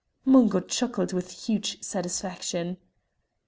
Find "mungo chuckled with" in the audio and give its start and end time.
0.25-1.29